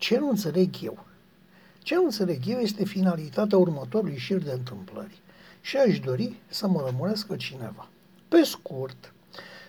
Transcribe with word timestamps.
Ce 0.00 0.18
nu 0.18 0.28
înțeleg 0.28 0.74
eu? 0.82 1.04
Ce 1.78 1.94
nu 1.94 2.04
înțeleg 2.04 2.42
eu 2.46 2.58
este 2.58 2.84
finalitatea 2.84 3.58
următorului 3.58 4.16
șir 4.16 4.42
de 4.42 4.50
întâmplări 4.50 5.20
și 5.60 5.76
aș 5.76 5.98
dori 5.98 6.34
să 6.48 6.68
mă 6.68 6.82
lămurească 6.86 7.36
cineva. 7.36 7.88
Pe 8.28 8.42
scurt, 8.42 9.12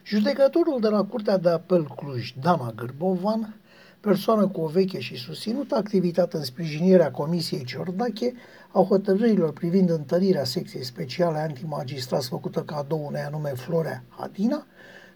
judecătorul 0.06 0.80
de 0.80 0.88
la 0.88 1.04
Curtea 1.04 1.38
de 1.38 1.50
Apel 1.50 1.88
Cluj, 1.96 2.34
Dana 2.42 2.74
Gârbovan, 2.76 3.56
persoană 4.00 4.48
cu 4.48 4.62
o 4.62 4.68
veche 4.68 5.00
și 5.00 5.16
susținută 5.16 5.76
activitate 5.76 6.38
în 6.38 6.44
sprijinirea 6.44 7.12
Comisiei 7.12 7.66
Ciordache 7.66 8.34
a 8.72 8.82
hotărârilor 8.82 9.54
privind 9.54 9.90
întărirea 9.90 10.44
secției 10.44 10.84
speciale 10.84 11.38
antimagistrați 11.38 12.28
făcută 12.28 12.62
cadou 12.64 13.06
unei 13.06 13.22
anume 13.22 13.50
Florea 13.50 14.04
Hadina, 14.10 14.66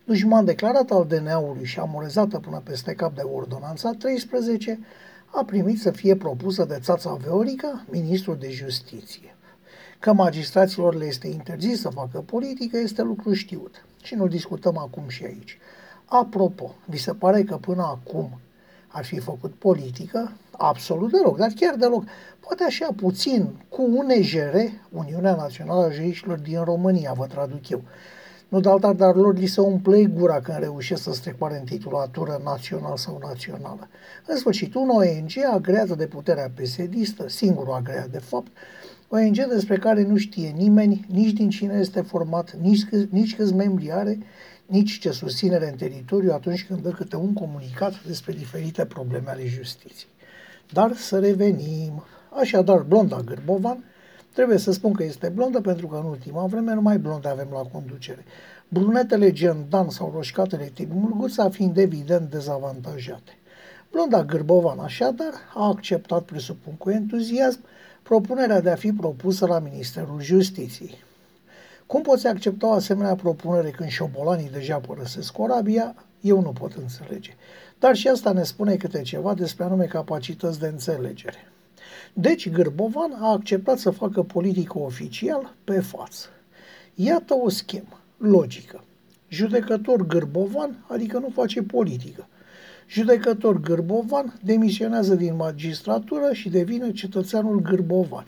dușman 0.05 0.45
declarat 0.45 0.91
al 0.91 1.05
DNA-ului 1.05 1.65
și 1.65 1.79
amorezată 1.79 2.39
până 2.39 2.61
peste 2.63 2.93
cap 2.93 3.15
de 3.15 3.21
ordonanța 3.21 3.91
13, 3.91 4.79
a 5.25 5.43
primit 5.43 5.79
să 5.79 5.91
fie 5.91 6.15
propusă 6.15 6.65
de 6.65 6.77
țața 6.82 7.13
Veorica, 7.13 7.86
ministrul 7.89 8.37
de 8.37 8.49
justiție. 8.49 9.36
Că 9.99 10.13
magistraților 10.13 10.96
le 10.96 11.05
este 11.05 11.27
interzis 11.27 11.82
să 11.82 11.89
facă 11.89 12.19
politică 12.19 12.77
este 12.77 13.01
lucru 13.01 13.33
știut 13.33 13.86
și 14.04 14.15
nu 14.15 14.27
discutăm 14.27 14.77
acum 14.77 15.04
și 15.07 15.23
aici. 15.23 15.57
Apropo, 16.05 16.75
vi 16.85 16.97
se 16.97 17.13
pare 17.13 17.43
că 17.43 17.57
până 17.57 17.82
acum 17.82 18.39
ar 18.87 19.05
fi 19.05 19.19
făcut 19.19 19.54
politică? 19.54 20.32
Absolut 20.51 21.11
deloc, 21.11 21.37
dar 21.37 21.51
chiar 21.55 21.75
deloc. 21.75 22.04
Poate 22.39 22.63
așa 22.63 22.87
puțin, 22.96 23.49
cu 23.69 23.82
UNJR, 23.82 24.55
Uniunea 24.89 25.35
Națională 25.35 25.85
a 25.85 25.91
Juriștilor 25.91 26.37
din 26.37 26.63
România, 26.63 27.13
vă 27.13 27.25
traduc 27.25 27.69
eu. 27.69 27.82
Nu 28.47 28.59
de 28.59 28.69
altar, 28.69 28.93
dar 28.93 29.15
lor 29.15 29.37
li 29.37 29.45
se 29.45 29.61
umple 29.61 30.05
gura 30.05 30.41
când 30.41 30.57
reușesc 30.59 31.04
să 31.04 31.13
strecoare 31.13 31.57
în 31.59 31.65
titulatură 31.65 32.41
național 32.44 32.97
sau 32.97 33.19
națională. 33.23 33.88
În 34.25 34.38
sfârșit, 34.38 34.75
un 34.75 34.89
ONG 34.89 35.31
agrează 35.53 35.95
de 35.95 36.08
puterea 36.08 36.52
psd 36.55 37.30
singurul 37.30 37.73
agreat 37.73 38.08
de 38.08 38.19
fapt, 38.19 38.52
ONG 39.09 39.47
despre 39.47 39.77
care 39.77 40.03
nu 40.03 40.17
știe 40.17 40.49
nimeni, 40.49 41.05
nici 41.07 41.31
din 41.31 41.49
cine 41.49 41.77
este 41.79 42.02
format, 42.02 42.55
nici, 42.61 42.85
nici 43.09 43.35
câți 43.35 43.53
membri 43.53 43.91
are, 43.91 44.17
nici 44.65 44.99
ce 44.99 45.11
susținere 45.11 45.69
în 45.69 45.75
teritoriu 45.75 46.31
atunci 46.31 46.65
când 46.65 46.81
dă 46.81 46.89
câte 46.89 47.15
un 47.15 47.33
comunicat 47.33 48.03
despre 48.05 48.33
diferite 48.33 48.85
probleme 48.85 49.30
ale 49.30 49.45
justiției. 49.45 50.11
Dar 50.73 50.95
să 50.95 51.19
revenim. 51.19 52.03
Așadar, 52.39 52.81
Blonda 52.81 53.21
Gârbovan, 53.25 53.83
trebuie 54.36 54.58
să 54.58 54.72
spun 54.72 54.94
că 54.94 55.03
este 55.03 55.30
blondă 55.30 55.61
pentru 55.61 55.88
că 55.88 55.95
în 55.95 56.05
ultima 56.05 56.45
vreme 56.45 56.73
numai 56.73 56.97
blonde 56.97 57.28
avem 57.28 57.47
la 57.52 57.61
conducere. 57.61 58.25
Brunetele 58.67 59.31
gen 59.31 59.66
Dan 59.69 59.89
sau 59.89 60.11
roșcatele 60.16 60.72
tip 60.73 60.92
Mulguța 60.94 61.50
fiind 61.50 61.77
evident 61.77 62.30
dezavantajate. 62.30 63.38
Blonda 63.92 64.23
Gârbovan 64.23 64.80
așadar 64.80 65.33
a 65.53 65.67
acceptat, 65.67 66.23
presupun 66.23 66.73
cu 66.73 66.89
entuziasm, 66.89 67.59
propunerea 68.03 68.61
de 68.61 68.69
a 68.69 68.75
fi 68.75 68.92
propusă 68.94 69.45
la 69.45 69.59
Ministerul 69.59 70.22
Justiției. 70.22 71.03
Cum 71.86 72.02
poți 72.02 72.27
accepta 72.27 72.67
o 72.67 72.72
asemenea 72.72 73.16
propunere 73.16 73.70
când 73.70 73.89
șobolanii 73.89 74.49
deja 74.49 74.77
părăsesc 74.77 75.31
corabia? 75.31 75.95
Eu 76.22 76.42
nu 76.42 76.52
pot 76.52 76.73
înțelege. 76.73 77.36
Dar 77.80 77.95
și 77.95 78.08
asta 78.08 78.31
ne 78.31 78.44
spune 78.44 78.75
câte 78.75 79.02
ceva 79.02 79.33
despre 79.33 79.64
anume 79.64 79.86
capacități 79.86 80.59
de 80.59 80.67
înțelegere. 80.67 81.52
Deci 82.17 82.49
Gârbovan 82.49 83.11
a 83.19 83.31
acceptat 83.31 83.77
să 83.77 83.89
facă 83.89 84.23
politică 84.23 84.80
oficial 84.80 85.53
pe 85.63 85.80
față. 85.80 86.27
Iată 86.94 87.33
o 87.33 87.49
schemă, 87.49 88.02
logică. 88.17 88.83
Judecător 89.27 90.05
Gârbovan, 90.05 90.86
adică 90.88 91.19
nu 91.19 91.30
face 91.33 91.61
politică. 91.61 92.27
Judecător 92.88 93.59
Gârbovan 93.59 94.39
demisionează 94.43 95.16
din 95.16 95.36
magistratură 95.36 96.30
și 96.33 96.49
devine 96.49 96.91
cetățeanul 96.91 97.61
Gârbovan. 97.61 98.27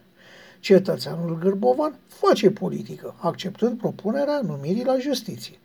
Cetățeanul 0.60 1.38
Gârbovan 1.40 1.96
face 2.08 2.52
politică, 2.52 3.16
acceptând 3.20 3.78
propunerea 3.78 4.42
numirii 4.44 4.86
la 4.86 4.98
justiție. 5.00 5.60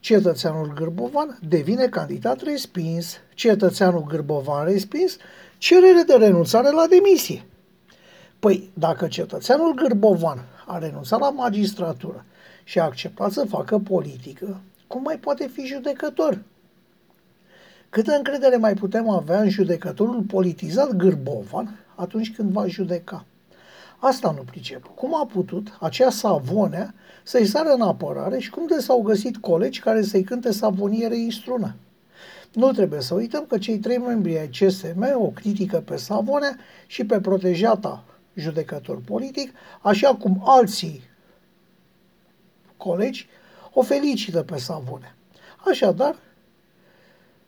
Cetățeanul 0.00 0.72
Gârbovan 0.74 1.38
devine 1.48 1.86
candidat 1.86 2.42
respins. 2.42 3.16
Cetățeanul 3.34 4.04
Gârbovan 4.08 4.64
respins, 4.64 5.16
cerere 5.58 6.02
de 6.06 6.14
renunțare 6.14 6.70
la 6.70 6.86
demisie. 6.90 7.44
Păi, 8.38 8.70
dacă 8.74 9.06
cetățeanul 9.06 9.74
Gârbovan 9.74 10.38
a 10.66 10.78
renunțat 10.78 11.20
la 11.20 11.30
magistratură 11.30 12.24
și 12.64 12.78
a 12.78 12.84
acceptat 12.84 13.30
să 13.30 13.44
facă 13.44 13.78
politică, 13.78 14.60
cum 14.86 15.02
mai 15.02 15.18
poate 15.18 15.46
fi 15.46 15.66
judecător? 15.66 16.42
Câtă 17.88 18.12
încredere 18.16 18.56
mai 18.56 18.74
putem 18.74 19.08
avea 19.08 19.40
în 19.40 19.48
judecătorul 19.48 20.22
politizat 20.22 20.92
Gârbovan 20.92 21.78
atunci 21.94 22.34
când 22.34 22.50
va 22.50 22.66
judeca? 22.66 23.24
Asta 23.98 24.34
nu 24.36 24.42
pricep. 24.42 24.90
Cum 24.94 25.14
a 25.14 25.26
putut 25.26 25.76
acea 25.80 26.10
savonea 26.10 26.94
să-i 27.22 27.46
sară 27.46 27.68
în 27.68 27.80
apărare 27.80 28.38
și 28.38 28.50
cum 28.50 28.66
de 28.66 28.80
s-au 28.80 29.02
găsit 29.02 29.36
colegi 29.36 29.80
care 29.80 30.02
să-i 30.02 30.22
cânte 30.22 30.52
savoniere 30.52 31.16
în 31.16 31.30
strună? 31.30 31.74
Nu 32.52 32.72
trebuie 32.72 33.00
să 33.00 33.14
uităm 33.14 33.44
că 33.48 33.58
cei 33.58 33.78
trei 33.78 33.98
membri 33.98 34.38
ai 34.38 34.48
CSM 34.48 35.06
o 35.14 35.26
critică 35.26 35.76
pe 35.76 35.96
Savonea 35.96 36.56
și 36.86 37.04
pe 37.04 37.20
protejata 37.20 38.04
judecător 38.40 39.00
politic, 39.00 39.52
așa 39.80 40.14
cum 40.14 40.42
alții 40.44 41.02
colegi 42.76 43.28
o 43.72 43.82
felicită 43.82 44.42
pe 44.42 44.58
Savonea. 44.58 45.14
Așadar, 45.70 46.16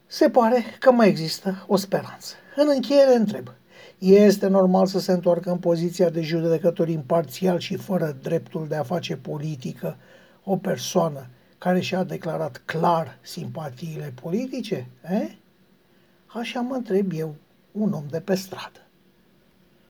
se 0.06 0.30
pare 0.30 0.64
că 0.78 0.92
mai 0.92 1.08
există 1.08 1.64
o 1.66 1.76
speranță. 1.76 2.34
În 2.56 2.68
încheiere 2.74 3.14
întreb, 3.14 3.52
este 3.98 4.46
normal 4.46 4.86
să 4.86 5.00
se 5.00 5.12
întoarcă 5.12 5.50
în 5.50 5.58
poziția 5.58 6.08
de 6.08 6.20
judecător 6.20 6.88
imparțial 6.88 7.58
și 7.58 7.76
fără 7.76 8.16
dreptul 8.22 8.68
de 8.68 8.76
a 8.76 8.82
face 8.82 9.16
politică 9.16 9.96
o 10.44 10.56
persoană 10.56 11.26
care 11.58 11.80
și-a 11.80 12.02
declarat 12.02 12.62
clar 12.64 13.18
simpatiile 13.22 14.12
politice? 14.22 14.86
Eh? 15.02 15.30
Așa 16.26 16.60
mă 16.60 16.74
întreb 16.74 17.12
eu, 17.14 17.34
un 17.72 17.92
om 17.92 18.04
de 18.10 18.20
pe 18.20 18.34
stradă. 18.34 18.80